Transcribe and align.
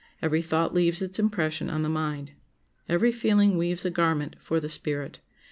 Every 0.19 0.41
thought 0.41 0.73
leaves 0.73 1.03
its 1.03 1.19
impression 1.19 1.69
on 1.69 1.83
the 1.83 1.87
mind. 1.87 2.31
Every 2.89 3.11
feeling 3.11 3.55
weaves 3.55 3.85
a 3.85 3.91
garment 3.91 4.35
for 4.39 4.59
the 4.59 4.67
spirit. 4.67 5.19